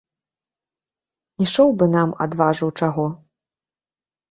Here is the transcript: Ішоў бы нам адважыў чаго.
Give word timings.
Ішоў 1.45 1.69
бы 1.83 1.89
нам 1.97 2.09
адважыў 2.27 2.69
чаго. 2.83 3.07